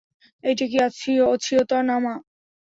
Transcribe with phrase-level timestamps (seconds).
[0.43, 0.77] এইটা কি
[0.83, 2.13] অছিয়তনামা?